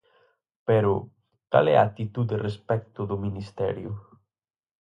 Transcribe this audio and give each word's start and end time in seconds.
Pero 0.67 0.91
¿cal 1.51 1.65
é 1.73 1.75
a 1.77 1.85
actitude 1.89 2.35
respecto 2.47 2.99
do 3.09 3.17
Ministerio? 3.25 3.91